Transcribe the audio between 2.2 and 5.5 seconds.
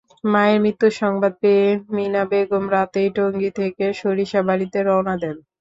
বেগম রাতেই টঙ্গী থেকে সরিষাবাড়ীতে রওনা দেন।